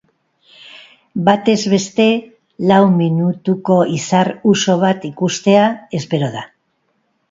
[1.27, 2.07] Batez beste
[2.73, 6.49] lau minutuko izar uxo bat ikustea espero da.